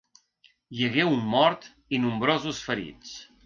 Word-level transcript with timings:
Hi 0.77 0.87
hagué 0.87 1.05
un 1.11 1.21
mort 1.35 1.69
i 1.99 2.03
nombrosos 2.09 2.67
ferits. 2.69 3.17